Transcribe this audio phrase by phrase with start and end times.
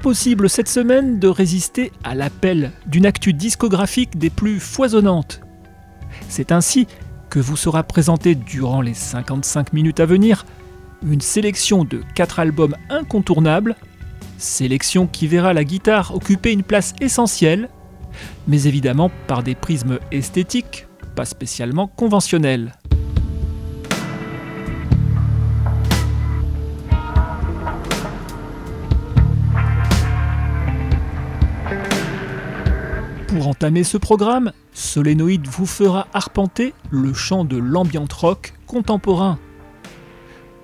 [0.00, 5.42] Impossible cette semaine de résister à l'appel d'une actu discographique des plus foisonnantes.
[6.26, 6.86] C'est ainsi
[7.28, 10.46] que vous sera présentée durant les 55 minutes à venir
[11.06, 13.76] une sélection de 4 albums incontournables,
[14.38, 17.68] sélection qui verra la guitare occuper une place essentielle,
[18.48, 22.72] mais évidemment par des prismes esthétiques pas spécialement conventionnels.
[33.50, 39.40] Entamer ce programme, Solénoïde vous fera arpenter le champ de l'ambient rock contemporain.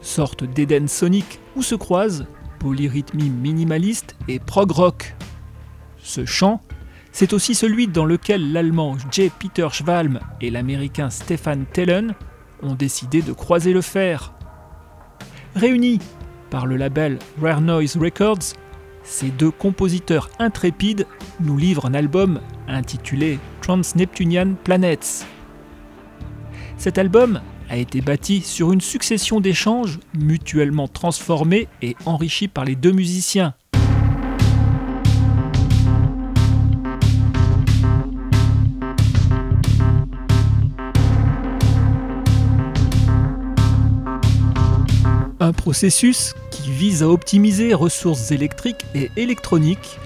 [0.01, 2.27] Sorte d'Éden sonique où se croisent
[2.61, 5.17] polyrythmie minimaliste et prog rock.
[5.99, 6.63] Ce champ,
[7.11, 9.33] c'est aussi celui dans lequel l'allemand J.
[9.37, 12.15] Peter Schwalm et l'américain Stefan Tellen
[12.63, 14.33] ont décidé de croiser le fer.
[15.57, 15.99] Réunis
[16.51, 18.55] par le label Rare Noise Records,
[19.03, 21.07] ces deux compositeurs intrépides
[21.41, 25.25] nous livrent un album intitulé Trans-Neptunian Planets.
[26.77, 32.77] Cet album a été bâti sur une succession d'échanges mutuellement transformés et enrichis par les
[32.77, 33.55] deux musiciens.
[45.39, 49.99] Un processus qui vise à optimiser ressources électriques et électroniques,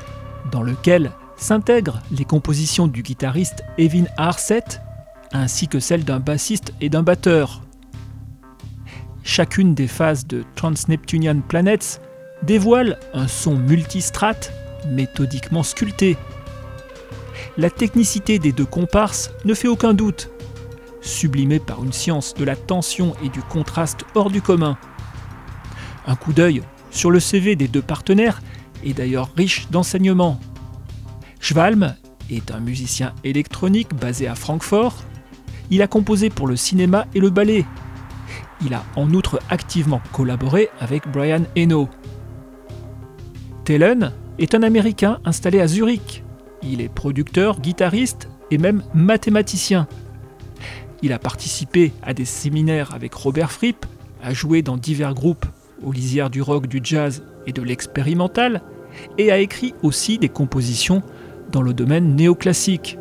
[0.50, 4.64] dans lequel s'intègrent les compositions du guitariste Evin Arset,
[5.32, 7.62] ainsi que celles d'un bassiste et d'un batteur.
[9.24, 12.00] Chacune des phases de Trans-Neptunian Planets
[12.42, 14.52] dévoile un son multistrate
[14.88, 16.16] méthodiquement sculpté.
[17.56, 20.30] La technicité des deux comparses ne fait aucun doute,
[21.00, 24.78] sublimée par une science de la tension et du contraste hors du commun.
[26.06, 28.42] Un coup d'œil sur le CV des deux partenaires
[28.84, 30.40] est d'ailleurs riche d'enseignements.
[31.40, 31.96] Schwalm
[32.30, 34.94] est un musicien électronique basé à Francfort.
[35.70, 37.64] Il a composé pour le cinéma et le ballet.
[38.64, 41.88] Il a en outre activement collaboré avec Brian Eno.
[43.64, 46.22] Tellen est un Américain installé à Zurich.
[46.62, 49.88] Il est producteur, guitariste et même mathématicien.
[51.02, 53.86] Il a participé à des séminaires avec Robert Fripp,
[54.22, 55.46] a joué dans divers groupes
[55.82, 58.60] aux lisières du rock, du jazz et de l'expérimental,
[59.16, 61.02] et a écrit aussi des compositions
[61.50, 62.98] dans le domaine néoclassique.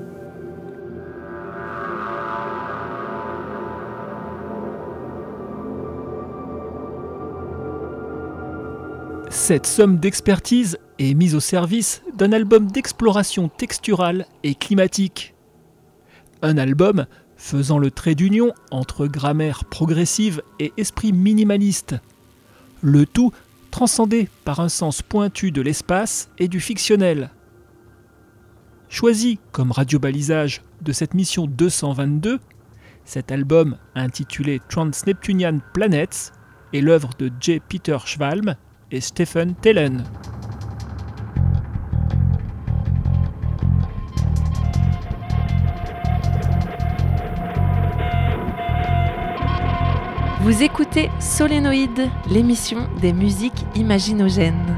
[9.30, 15.34] Cette somme d'expertise est mise au service d'un album d'exploration texturale et climatique.
[16.42, 17.06] Un album
[17.36, 21.96] faisant le trait d'union entre grammaire progressive et esprit minimaliste.
[22.81, 23.31] Le tout
[23.72, 27.31] transcendé par un sens pointu de l'espace et du fictionnel.
[28.91, 32.39] Choisi comme radiobalisage de cette mission 222,
[33.06, 36.33] cet album intitulé Trans-Neptunian Planets
[36.74, 37.59] est l'œuvre de J.
[37.59, 38.56] Peter Schwalm
[38.89, 40.03] et Stephen Tellen.
[50.41, 54.77] Vous écoutez Solénoïde, l'émission des musiques imaginogènes.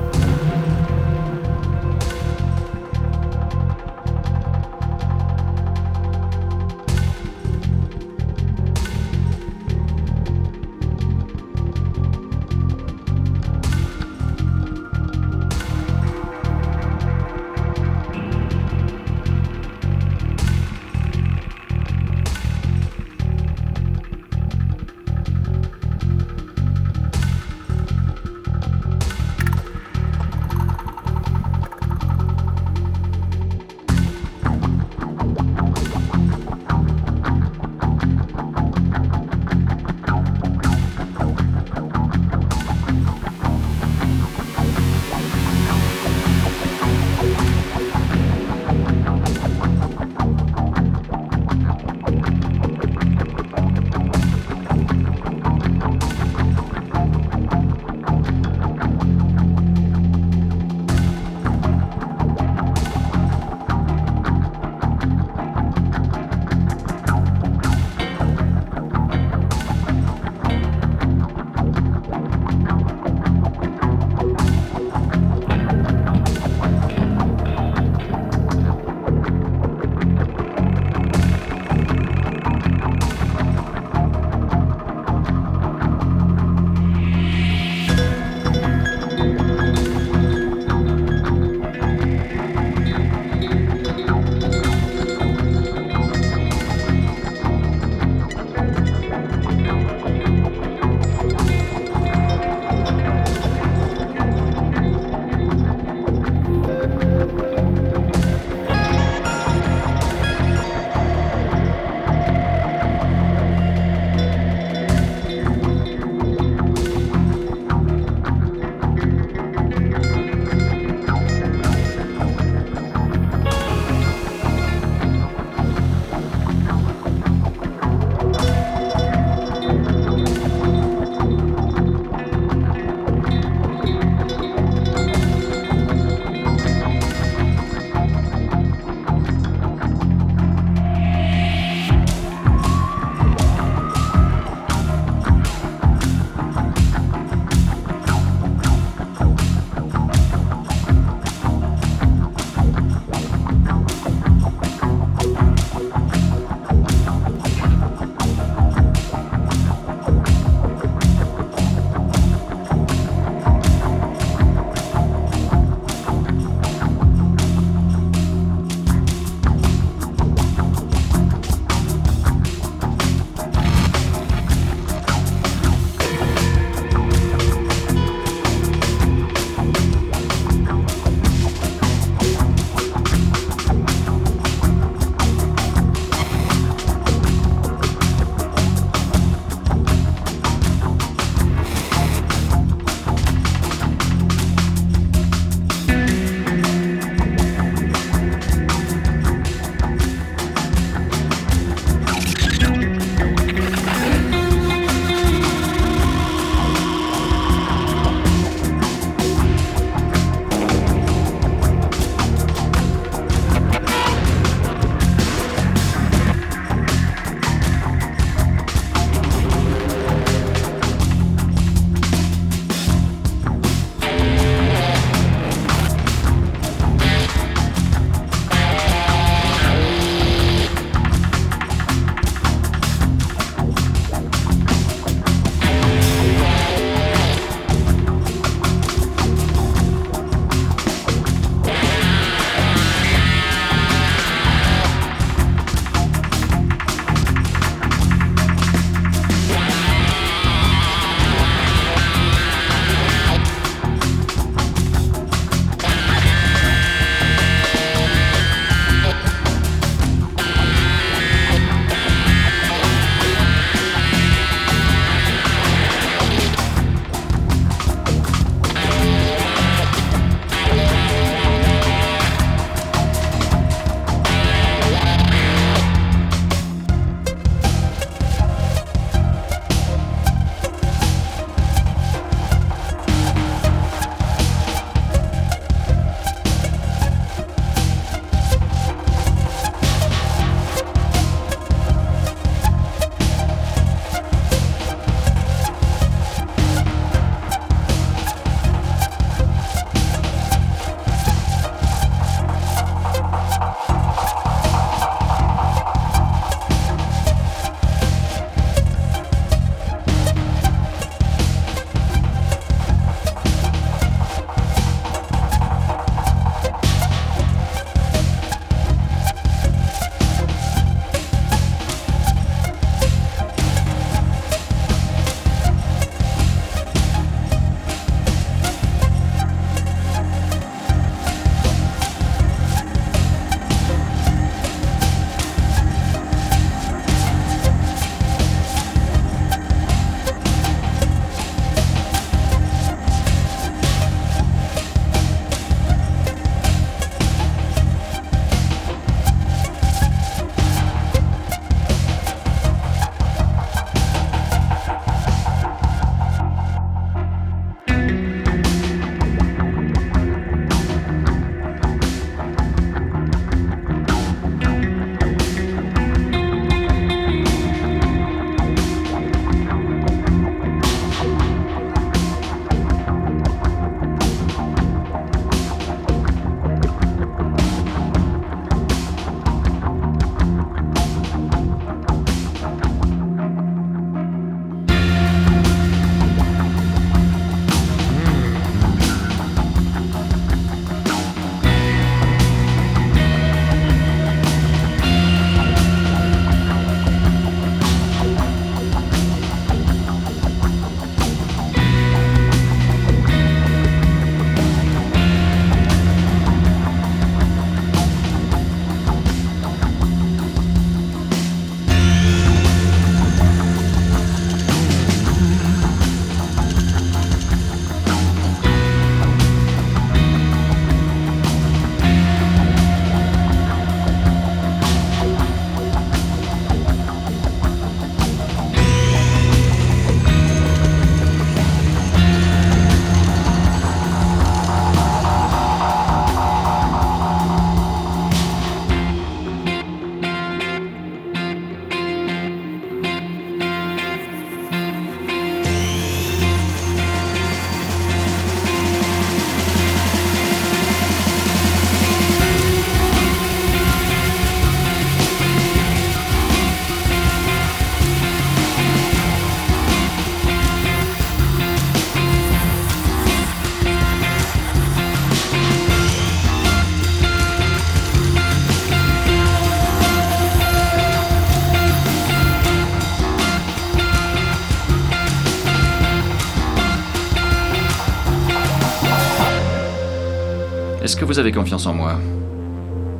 [481.31, 482.19] Vous avez confiance en moi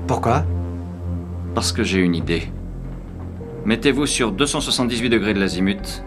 [0.06, 0.44] Pourquoi?
[1.56, 2.52] Parce que j'ai une idée.
[3.64, 6.04] Mettez-vous sur 278 degrés de l'azimut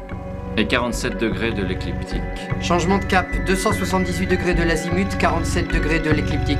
[0.58, 2.20] et 47 degrés de l'écliptique.
[2.60, 6.58] Changement de cap, 278 degrés de l'azimut, 47 degrés de l'écliptique.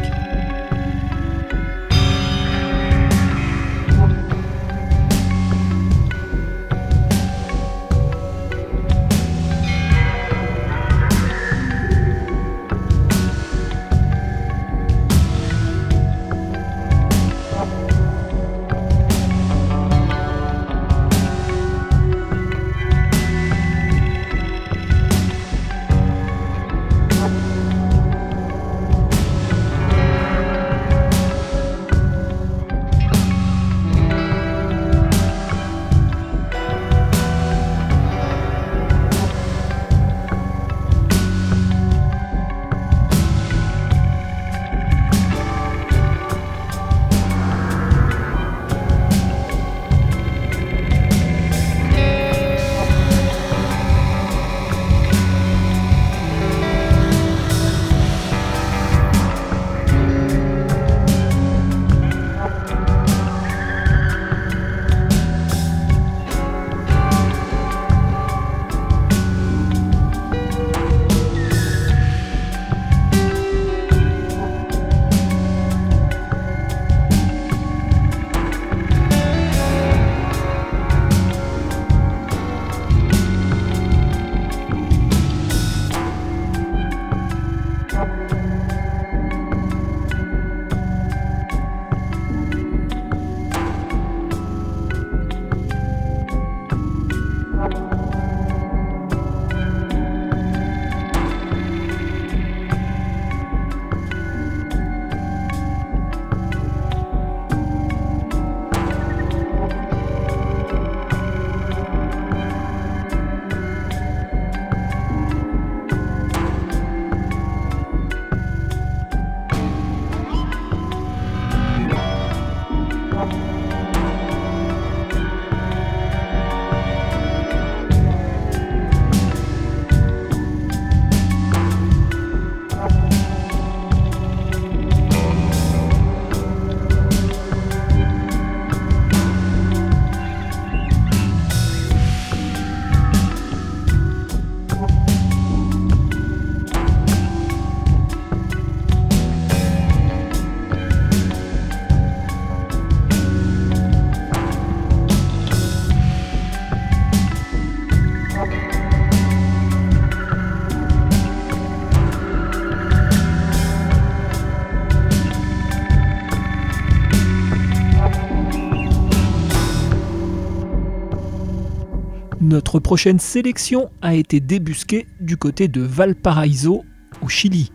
[172.74, 176.84] Notre prochaine sélection a été débusquée du côté de Valparaiso,
[177.22, 177.70] au Chili.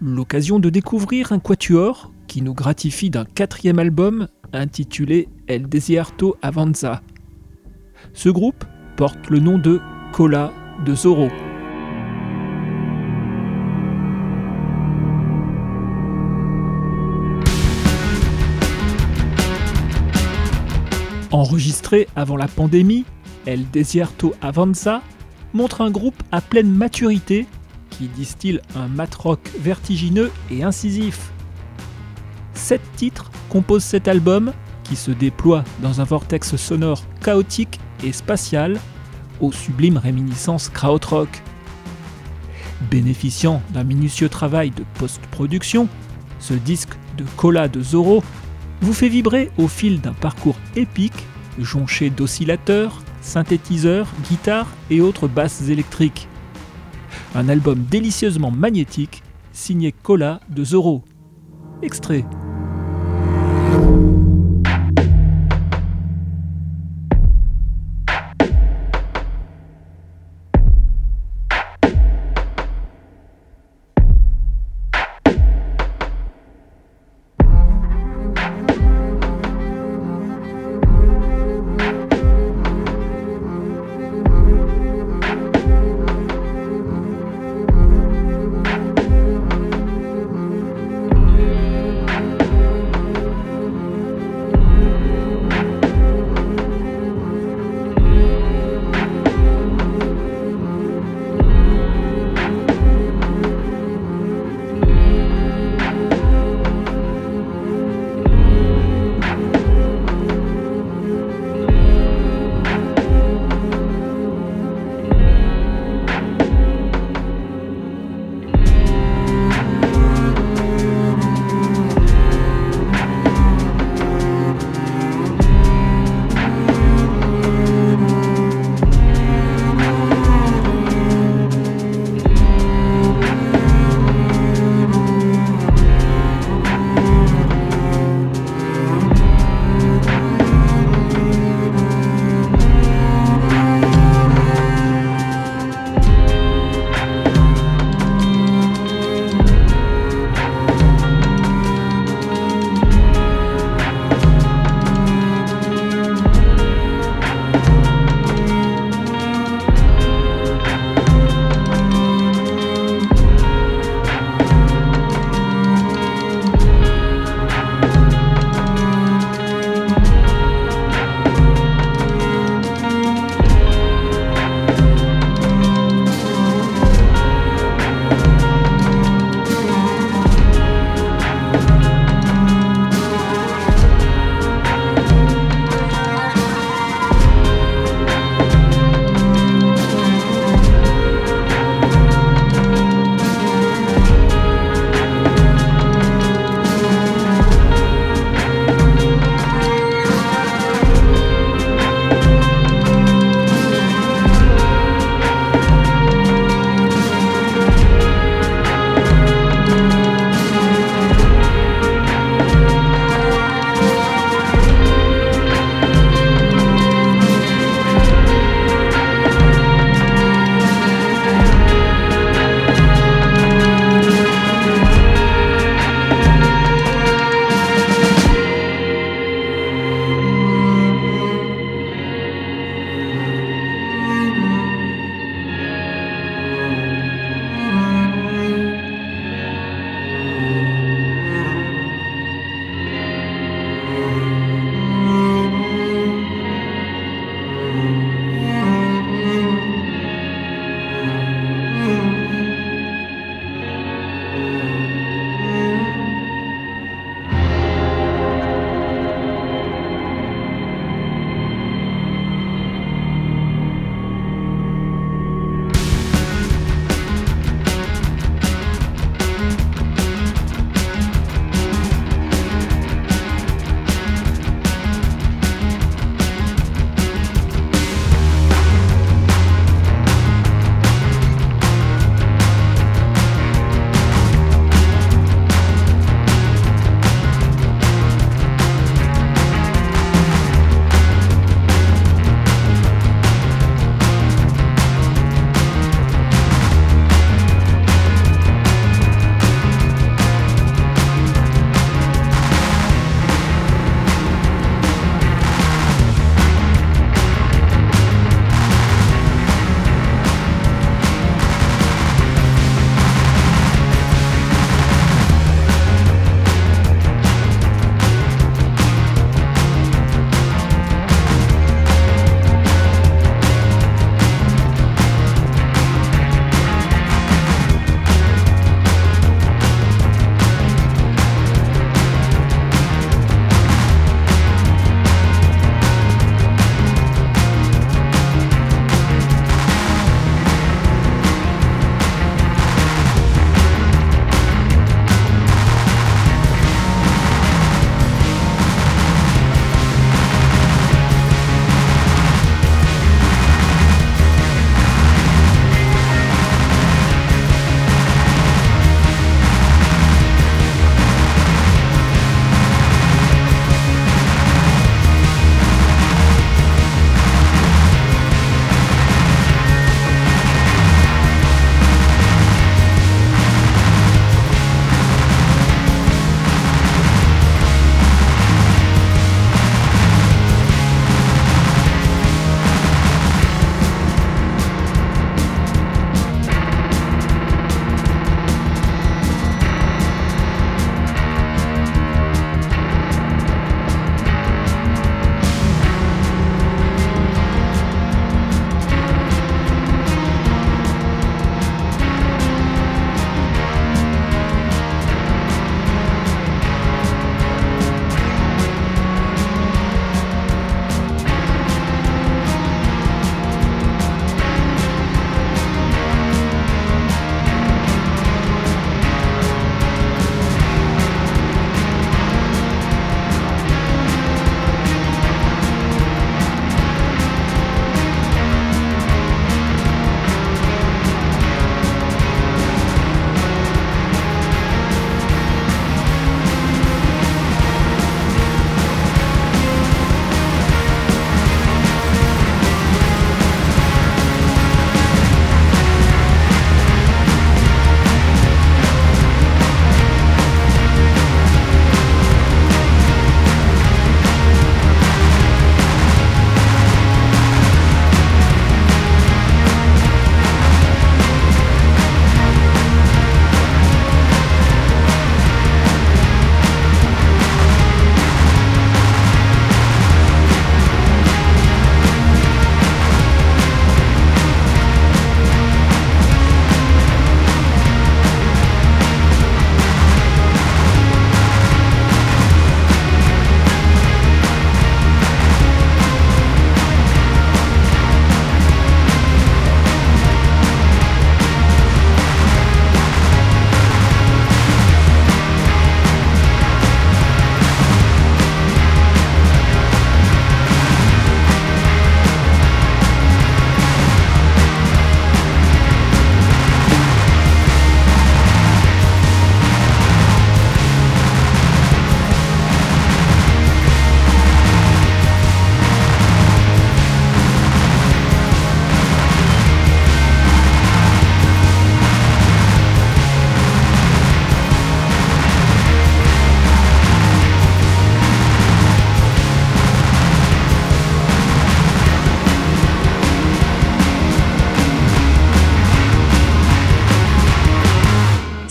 [0.00, 7.02] L'occasion de découvrir un quatuor qui nous gratifie d'un quatrième album intitulé El Desierto Avanza.
[8.12, 8.64] Ce groupe
[8.96, 9.80] porte le nom de
[10.12, 10.52] Cola
[10.84, 11.28] de Zorro.
[21.32, 23.04] Enregistré avant la pandémie,
[23.46, 25.02] El Desierto Avanza
[25.54, 27.46] montre un groupe à pleine maturité
[27.90, 31.30] qui distille un mat rock vertigineux et incisif.
[32.54, 38.78] Sept titres composent cet album qui se déploie dans un vortex sonore chaotique et spatial
[39.40, 41.42] aux sublimes réminiscences krautrock.
[42.90, 45.88] Bénéficiant d'un minutieux travail de post-production,
[46.40, 48.22] ce disque de Cola de Zorro
[48.80, 51.24] vous fait vibrer au fil d'un parcours épique
[51.58, 56.28] jonché d'oscillateurs, synthétiseurs, guitares et autres basses électriques.
[57.34, 61.04] Un album délicieusement magnétique, signé Cola de Zorro.
[61.82, 62.24] Extrait.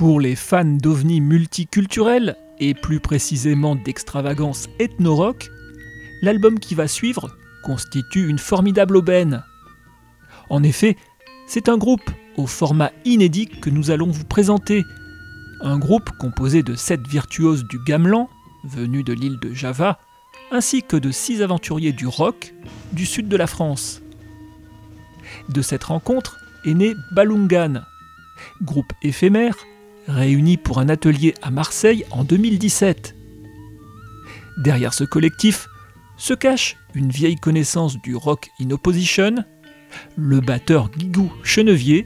[0.00, 5.50] Pour les fans d'ovnis multiculturels, et plus précisément d'extravagance ethno-rock,
[6.22, 9.44] l'album qui va suivre constitue une formidable aubaine.
[10.48, 10.96] En effet,
[11.46, 14.84] c'est un groupe au format inédit que nous allons vous présenter.
[15.60, 18.30] Un groupe composé de sept virtuoses du gamelan,
[18.64, 19.98] venus de l'île de Java,
[20.50, 22.54] ainsi que de six aventuriers du rock
[22.94, 24.00] du sud de la France.
[25.50, 27.82] De cette rencontre est né Balungan,
[28.62, 29.56] groupe éphémère
[30.10, 33.14] réunis pour un atelier à Marseille en 2017.
[34.58, 35.68] Derrière ce collectif
[36.16, 39.36] se cache une vieille connaissance du rock in opposition,
[40.16, 42.04] le batteur Guigou Chenevier,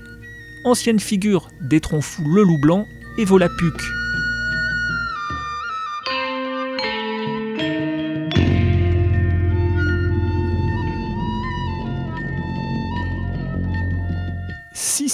[0.65, 2.87] ancienne figure des Fou Le Loup Blanc
[3.19, 3.75] et Volapuc.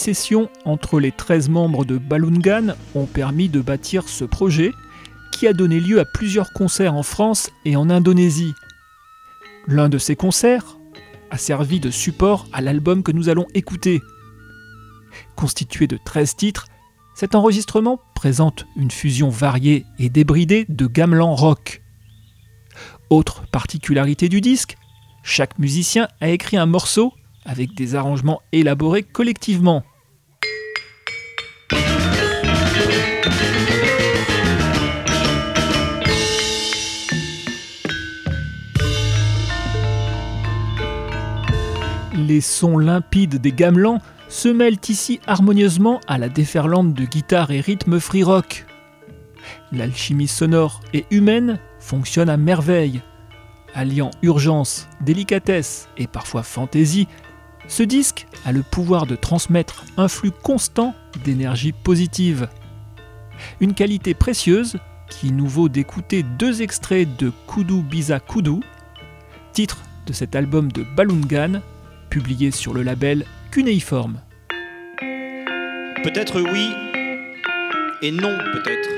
[0.00, 4.72] Sessions entre les 13 membres de Balungan ont permis de bâtir ce projet
[5.30, 8.54] qui a donné lieu à plusieurs concerts en France et en Indonésie.
[9.68, 10.78] L'un de ces concerts
[11.30, 14.00] a servi de support à l'album que nous allons écouter.
[15.36, 16.66] Constitué de 13 titres,
[17.14, 21.82] cet enregistrement présente une fusion variée et débridée de gamelan rock.
[23.10, 24.76] Autre particularité du disque,
[25.22, 27.12] chaque musicien a écrit un morceau
[27.44, 29.84] avec des arrangements élaborés collectivement.
[42.30, 47.60] Les sons limpides des gamelans se mêlent ici harmonieusement à la déferlante de guitare et
[47.60, 48.66] rythme free rock.
[49.72, 53.02] L'alchimie sonore et humaine fonctionne à merveille.
[53.74, 57.08] Alliant urgence, délicatesse et parfois fantaisie,
[57.66, 62.48] ce disque a le pouvoir de transmettre un flux constant d'énergie positive.
[63.58, 64.76] Une qualité précieuse
[65.08, 68.60] qui nous vaut d'écouter deux extraits de Kudu Biza Kudu,
[69.52, 71.60] titre de cet album de Balungan,
[72.10, 74.20] publié sur le label Cunéiforme.
[76.02, 76.68] Peut-être oui
[78.02, 78.88] et non peut-être.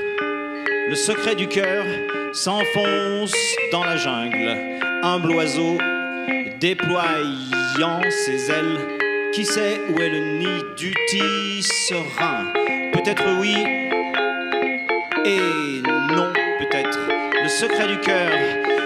[0.89, 1.85] Le secret du cœur
[2.33, 3.35] s'enfonce
[3.71, 4.57] dans la jungle.
[5.03, 5.77] Humble oiseau
[6.59, 8.79] déployant ses ailes.
[9.33, 12.51] Qui sait où est le nid du tisserin?
[12.93, 13.55] Peut-être oui
[15.25, 15.81] et
[16.15, 16.99] non, peut-être.
[17.41, 18.31] Le secret du cœur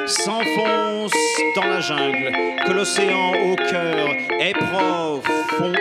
[0.07, 1.13] s'enfonce
[1.57, 2.31] dans la jungle,
[2.67, 5.73] que l'océan au cœur est profond.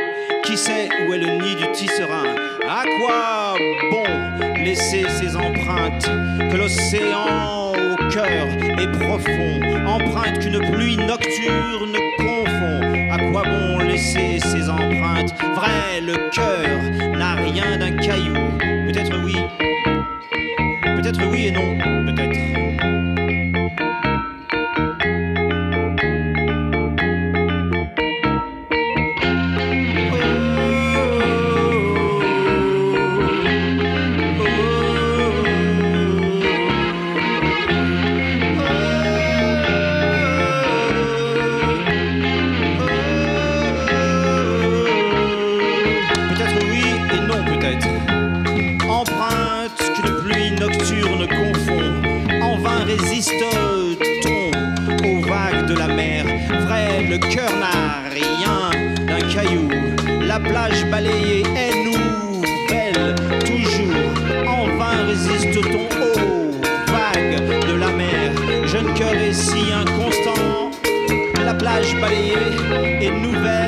[0.43, 2.35] Qui sait où est le nid du tisserin?
[2.67, 3.57] À quoi
[3.91, 4.07] bon
[4.65, 6.09] laisser ses empreintes?
[6.51, 8.47] Que l'océan au cœur
[8.79, 12.81] est profond, empreinte qu'une pluie nocturne confond.
[13.12, 15.35] À quoi bon laisser ses empreintes?
[15.57, 18.35] Vrai, le cœur n'a rien d'un caillou.
[18.87, 19.37] Peut-être oui,
[20.97, 21.77] peut-être oui et non,
[57.18, 58.70] le cœur n'a rien
[59.07, 59.68] d'un caillou.
[60.22, 64.12] La plage balayée est nouvelle toujours.
[64.46, 68.33] En vain résiste-t-on aux vagues de la mer.
[68.66, 70.70] Jeune cœur est si inconstant.
[71.44, 72.35] La plage balayée
[73.00, 73.65] est nouvelle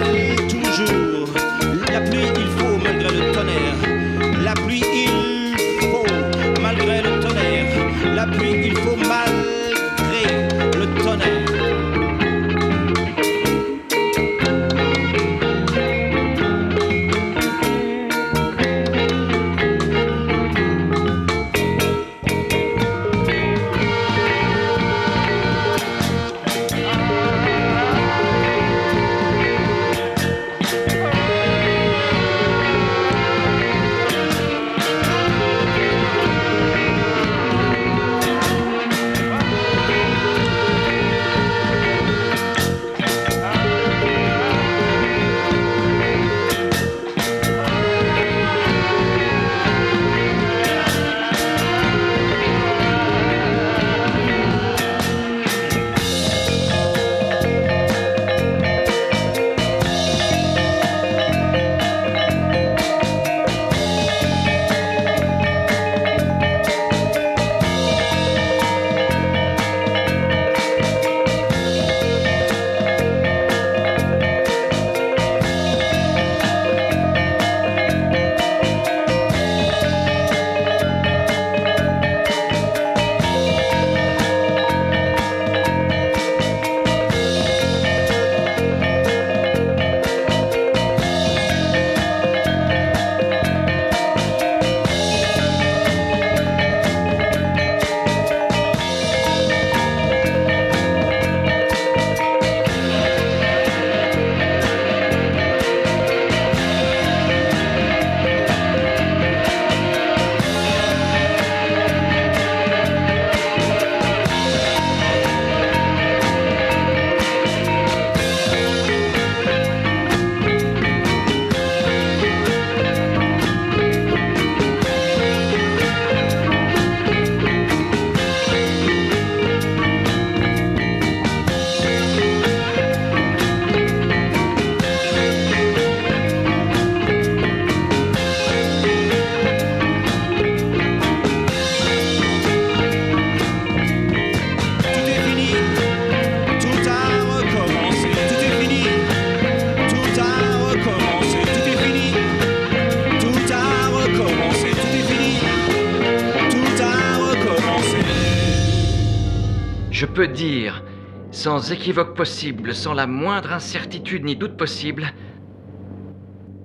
[161.39, 165.13] sans équivoque possible, sans la moindre incertitude ni doute possible,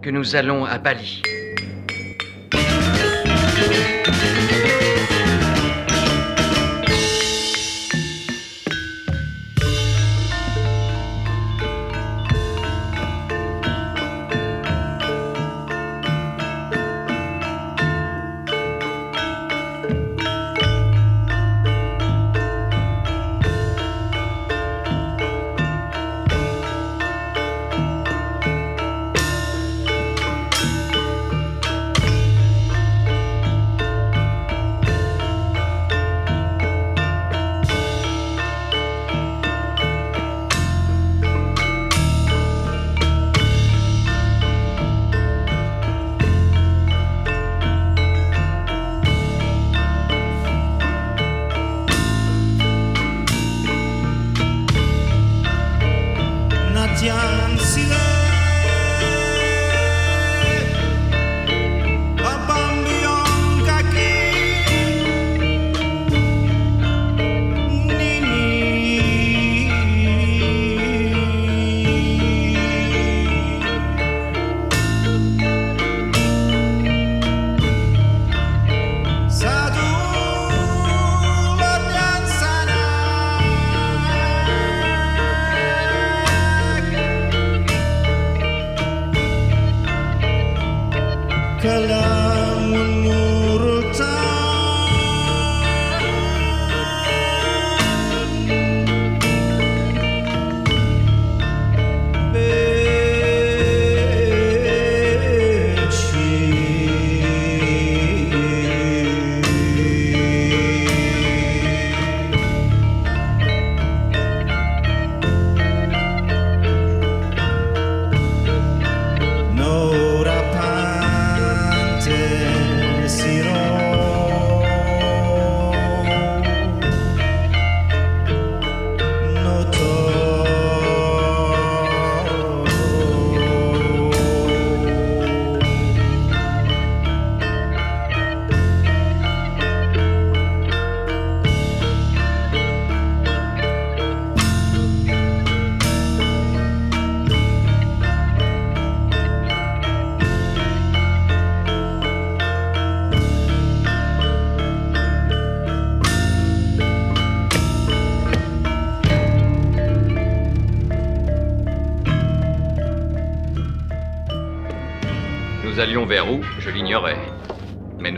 [0.02, 1.22] que nous allons à Bali.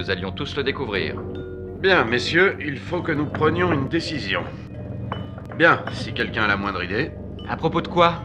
[0.06, 1.16] Nous allions tous le découvrir.
[1.82, 4.44] Bien, messieurs, il faut que nous prenions une décision.
[5.58, 7.12] Bien, si quelqu'un a la moindre idée.
[7.50, 8.22] À propos de quoi?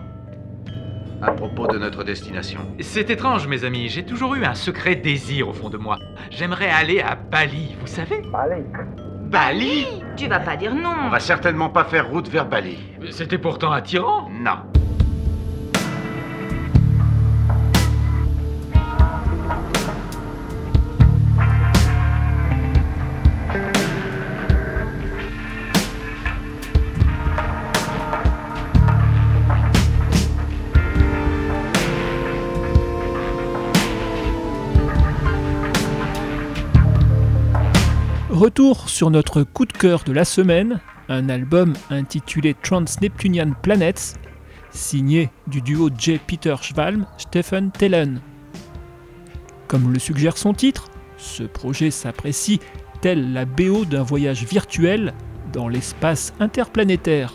[1.22, 2.60] À propos de notre destination.
[2.80, 3.88] C'est étrange, mes amis.
[3.88, 5.98] J'ai toujours eu un secret désir au fond de moi.
[6.30, 8.20] J'aimerais aller à Bali, vous savez?
[8.30, 8.62] Bali
[9.30, 9.86] Bali?
[10.16, 10.94] Tu vas pas dire non.
[11.06, 12.76] On va certainement pas faire route vers Bali.
[13.10, 14.28] C'était pourtant attirant.
[14.28, 14.69] Non.
[38.40, 40.80] Retour sur notre coup de cœur de la semaine,
[41.10, 44.14] un album intitulé Trans-Neptunian Planets,
[44.70, 46.18] signé du duo J.
[46.26, 48.22] Peter Schwalm, Stephen Tellen.
[49.68, 50.86] Comme le suggère son titre,
[51.18, 52.60] ce projet s'apprécie
[53.02, 55.12] tel la BO d'un voyage virtuel
[55.52, 57.34] dans l'espace interplanétaire.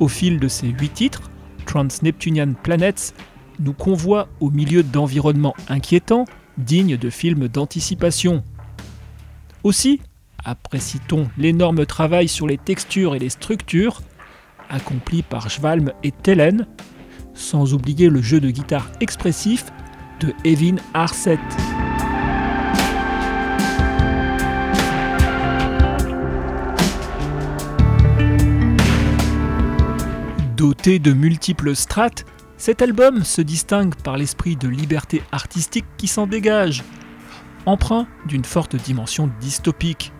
[0.00, 1.30] Au fil de ces huit titres,
[1.66, 3.12] Trans-Neptunian Planets
[3.60, 6.24] nous convoie au milieu d'environnements inquiétants,
[6.56, 8.42] dignes de films d'anticipation.
[9.64, 10.02] Aussi,
[10.44, 14.02] apprécie-t-on l'énorme travail sur les textures et les structures,
[14.68, 16.66] accompli par Schwalm et Tellen,
[17.32, 19.72] sans oublier le jeu de guitare expressif
[20.20, 21.38] de Evin Arset.
[30.58, 32.26] Doté de multiples strates,
[32.58, 36.84] cet album se distingue par l'esprit de liberté artistique qui s'en dégage,
[37.66, 40.12] empreint d'une forte dimension dystopique.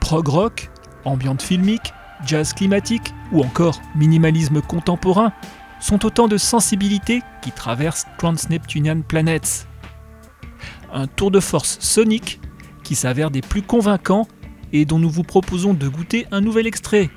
[0.00, 0.70] Prog rock,
[1.04, 1.92] ambiante filmique,
[2.24, 5.32] jazz climatique ou encore minimalisme contemporain
[5.80, 9.66] sont autant de sensibilités qui traversent Trans-Neptunian Planets.
[10.92, 12.40] Un tour de force sonique
[12.82, 14.26] qui s'avère des plus convaincants
[14.72, 17.10] et dont nous vous proposons de goûter un nouvel extrait.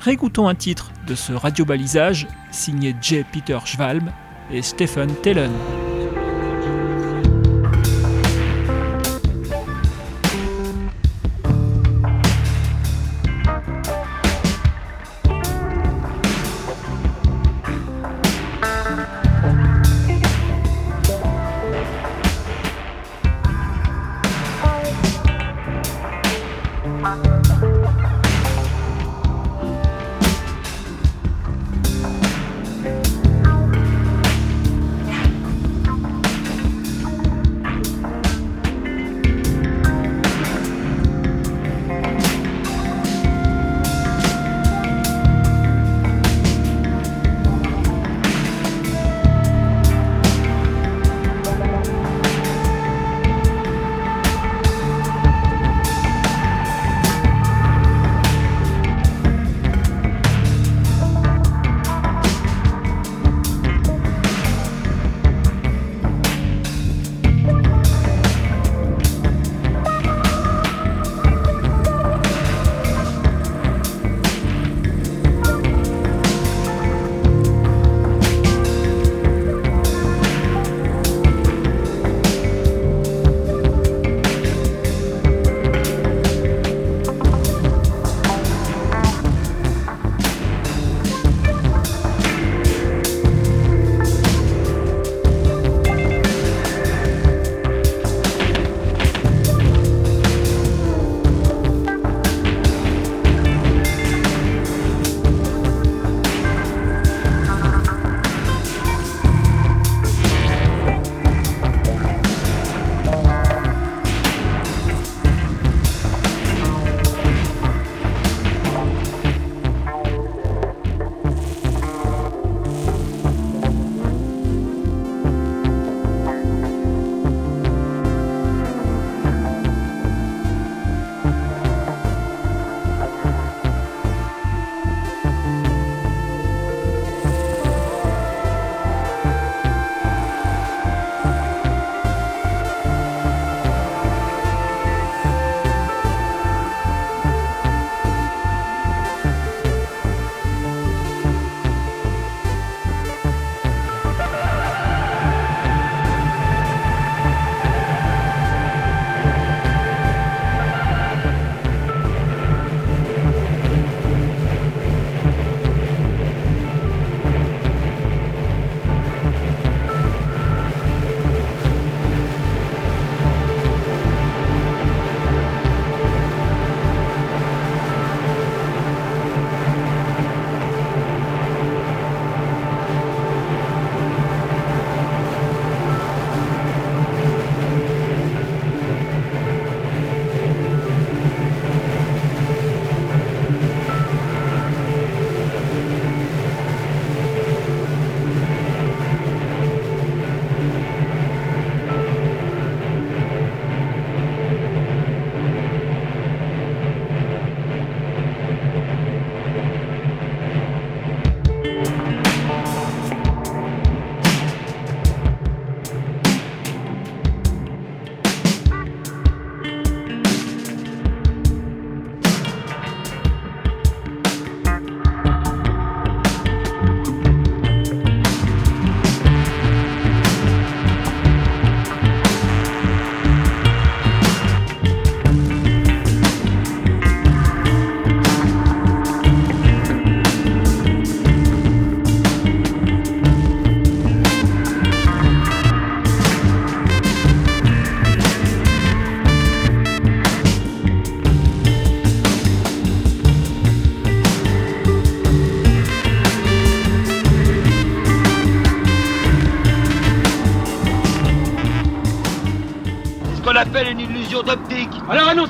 [0.00, 3.24] Régoutons un titre de ce radio-balisage signé J.
[3.32, 4.12] Peter Schwalm
[4.50, 5.52] et Stephen Tellen.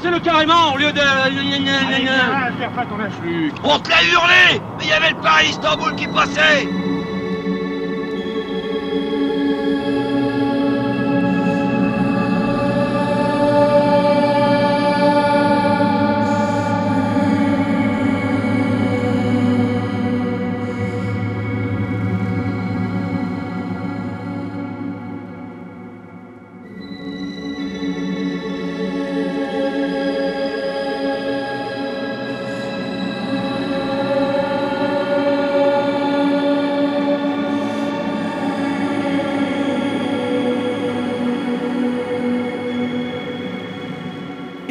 [0.06, 1.00] Alors annoncez-le carrément au lieu de...
[1.00, 2.98] Allez, faire pas ton.
[3.62, 6.83] On te l'a hurlé Mais il y avait le Paris Istanbul qui passait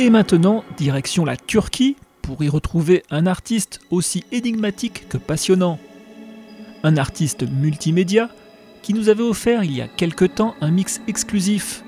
[0.04, 5.80] Et maintenant, direction la Turquie pour y retrouver un artiste aussi énigmatique que passionnant.
[6.84, 8.28] Un artiste multimédia
[8.82, 11.86] qui nous avait offert il y a quelque temps un mix exclusif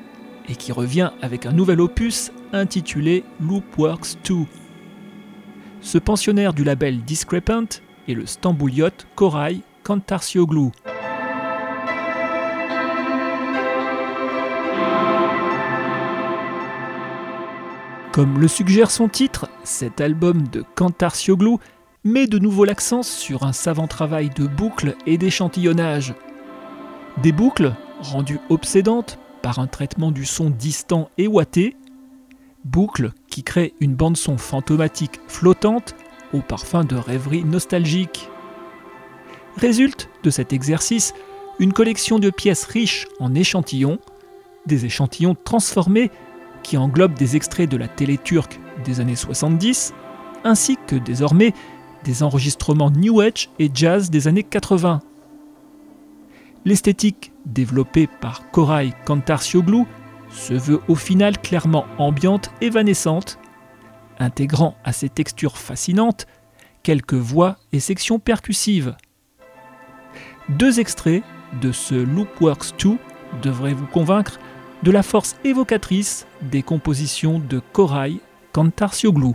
[0.47, 4.45] et qui revient avec un nouvel opus intitulé Loopworks 2.
[5.81, 7.67] Ce pensionnaire du label Discrepant
[8.07, 10.71] est le Stambouliot Koray Kantarsioglu.
[18.15, 21.57] Comme le suggère son titre, cet album de Kantarsioglu
[22.05, 26.13] met de nouveau l'accent sur un savant travail de boucles et d'échantillonnage.
[27.21, 31.75] Des boucles rendues obsédantes par un traitement du son distant et ouaté,
[32.63, 35.93] boucles qui créent une bande-son fantomatique flottante
[36.31, 38.29] au parfum de rêverie nostalgique.
[39.57, 41.13] Résulte de cet exercice
[41.59, 43.99] une collection de pièces riches en échantillons,
[44.67, 46.11] des échantillons transformés
[46.65, 49.93] qui englobe des extraits de la télé turque des années 70,
[50.43, 51.53] ainsi que désormais
[52.03, 55.01] des enregistrements New Age et jazz des années 80.
[56.65, 59.83] L'esthétique développée par Koray Kantarsioglu
[60.29, 63.37] se veut au final clairement ambiante évanescente,
[64.17, 66.25] intégrant à ses textures fascinantes
[66.81, 68.95] quelques voix et sections percussives.
[70.49, 71.23] Deux extraits
[71.61, 72.97] de ce Loopworks 2
[73.43, 74.39] devraient vous convaincre
[74.85, 78.19] de la force évocatrice des compositions de Koray
[78.53, 79.33] Kantarsioglu.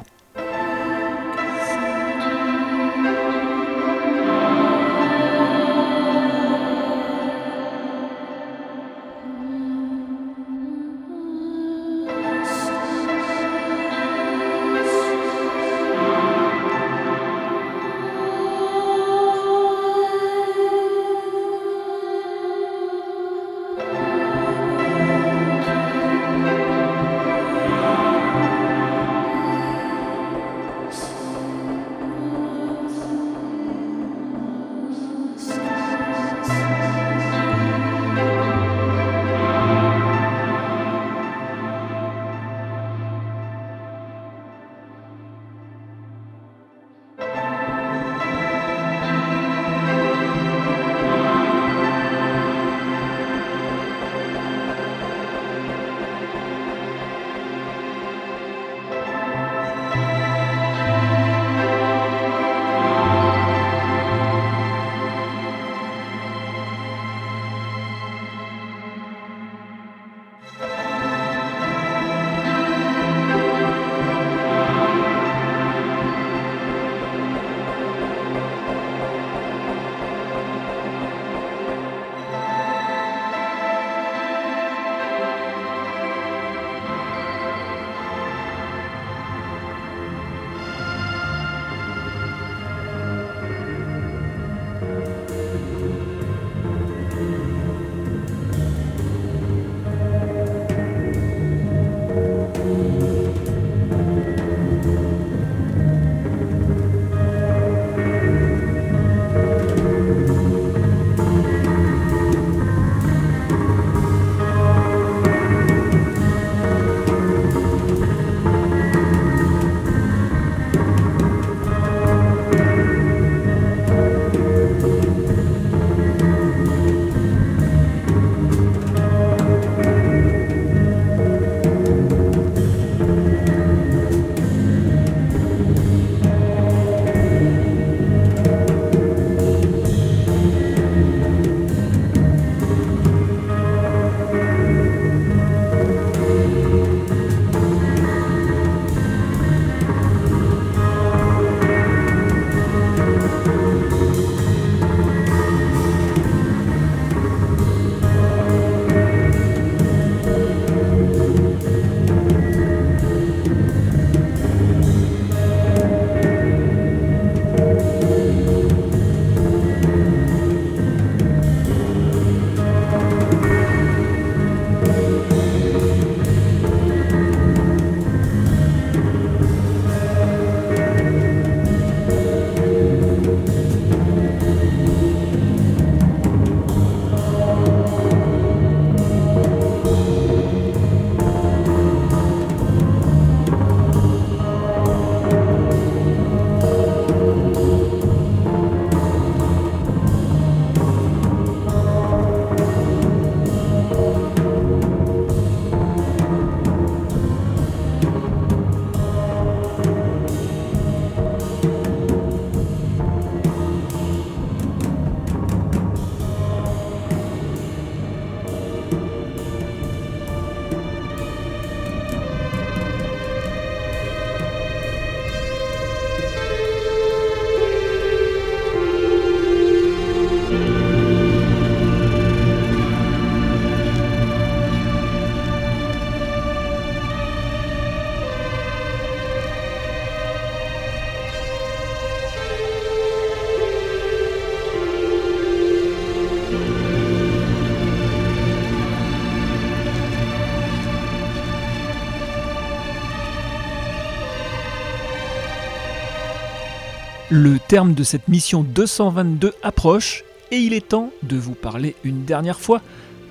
[257.33, 262.25] Le terme de cette mission 222 approche et il est temps de vous parler une
[262.25, 262.83] dernière fois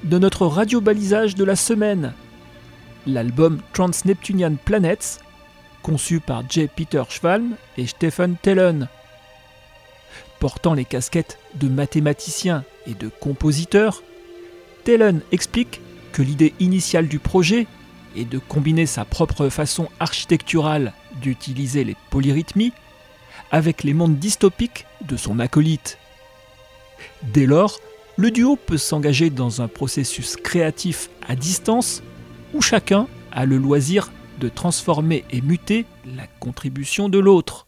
[0.05, 2.13] de notre radio-balisage de la semaine.
[3.05, 5.19] L'album Trans-Neptunian Planets,
[5.83, 6.69] conçu par J.
[6.73, 8.87] Peter Schwalm et Stephen Tellen.
[10.39, 14.01] Portant les casquettes de mathématicien et de compositeur,
[14.85, 15.81] Tellen explique
[16.13, 17.67] que l'idée initiale du projet
[18.15, 22.71] est de combiner sa propre façon architecturale d'utiliser les polyrythmies
[23.51, 25.97] avec les mondes dystopiques de son acolyte.
[27.33, 27.79] Dès lors,
[28.17, 32.03] le duo peut s'engager dans un processus créatif à distance
[32.53, 37.67] où chacun a le loisir de transformer et muter la contribution de l'autre.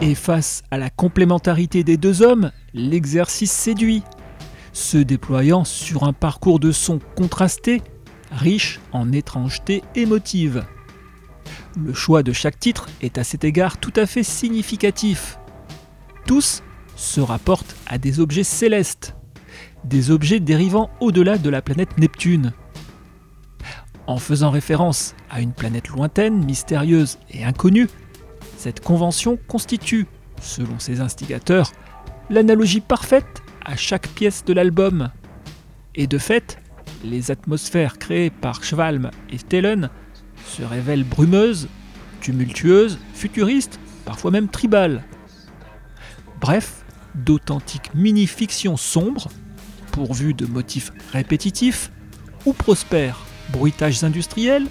[0.00, 4.02] Et face à la complémentarité des deux hommes, l'exercice séduit,
[4.72, 7.82] se déployant sur un parcours de sons contrastés,
[8.30, 10.64] riche en étrangeté émotive.
[11.76, 15.38] Le choix de chaque titre est à cet égard tout à fait significatif.
[16.26, 16.62] Tous
[16.96, 19.14] se rapportent à des objets célestes,
[19.84, 22.52] des objets dérivant au-delà de la planète Neptune.
[24.06, 27.88] En faisant référence à une planète lointaine, mystérieuse et inconnue,
[28.56, 30.06] cette convention constitue,
[30.40, 31.72] selon ses instigateurs,
[32.30, 35.10] l'analogie parfaite à chaque pièce de l'album.
[35.94, 36.58] Et de fait,
[37.04, 39.90] les atmosphères créées par Schwalm et Stellen
[40.46, 41.68] se révèlent brumeuses,
[42.20, 45.04] tumultueuses, futuristes, parfois même tribales.
[46.40, 46.84] Bref,
[47.14, 49.28] d'authentiques mini-fictions sombres,
[49.92, 51.90] pourvues de motifs répétitifs,
[52.46, 54.66] ou prospèrent bruitages industriels,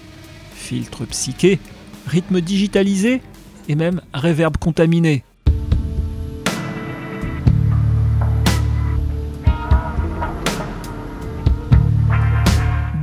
[0.53, 1.59] filtres psychés,
[2.05, 3.21] rythmes digitalisés
[3.67, 5.23] et même réverb contaminé.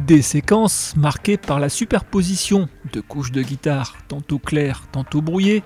[0.06, 5.62] Des séquences marquées par la superposition de couches de guitare tantôt claires, tantôt brouillées,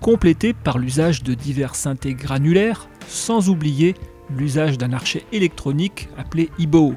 [0.00, 3.94] complétées par l'usage de divers synthés granulaires, sans oublier
[4.36, 6.96] l'usage d'un archet électronique appelé IBO.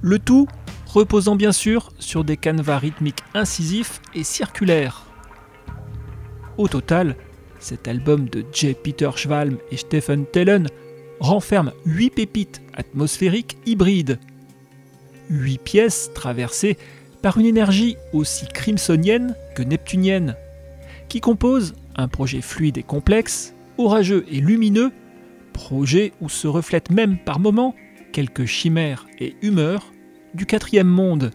[0.00, 0.48] Le tout
[0.86, 5.04] reposant bien sûr sur des canevas rythmiques incisifs et circulaires.
[6.56, 7.16] Au total,
[7.58, 8.72] cet album de J.
[8.72, 10.68] Peter Schwalm et Stephen Tellen
[11.20, 14.18] renferme 8 pépites atmosphériques hybrides.
[15.30, 16.76] 8 pièces traversées
[17.22, 20.36] par une énergie aussi crimsonienne que neptunienne,
[21.08, 24.92] qui compose un projet fluide et complexe, orageux et lumineux,
[25.52, 27.74] projet où se reflètent même par moments
[28.12, 29.92] quelques chimères et humeurs
[30.34, 31.32] du quatrième monde.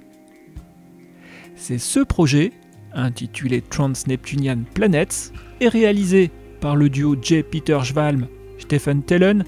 [1.56, 2.52] C'est ce projet
[2.94, 6.32] intitulé Trans-Neptunian Planets, est réalisé
[6.62, 7.44] par le duo J.
[7.44, 8.28] Peter Schwalm
[8.60, 9.44] Stephen Tellen,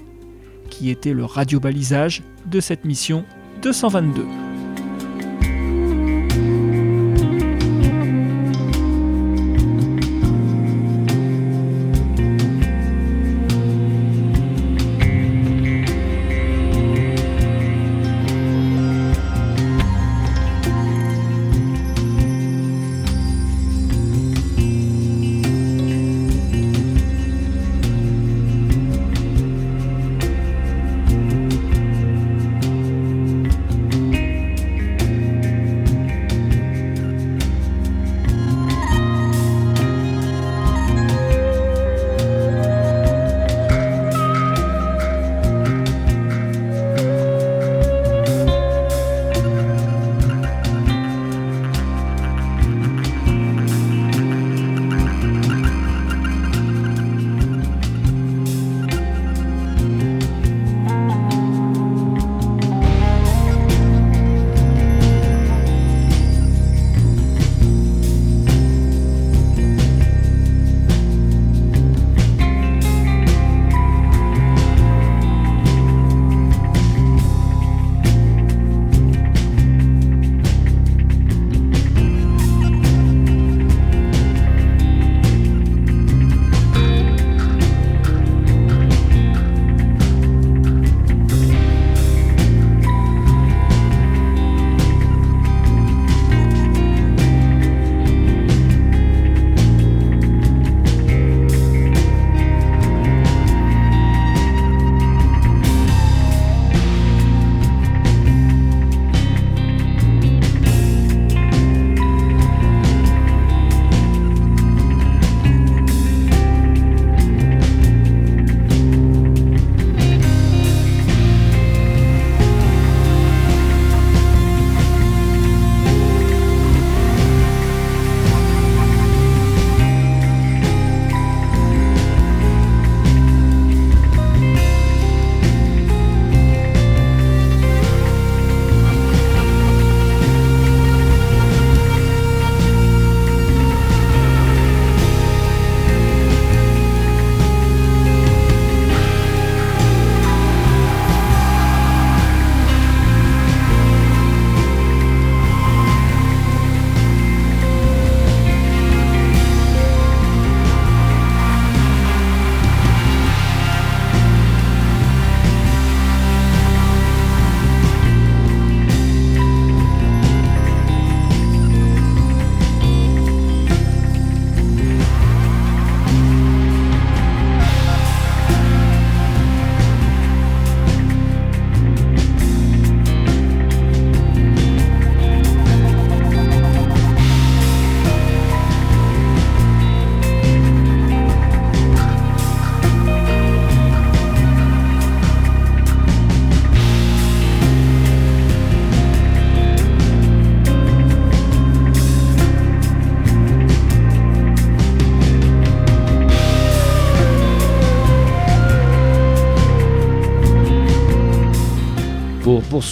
[0.68, 3.24] qui était le radiobalisage de cette mission
[3.72, 4.55] 222.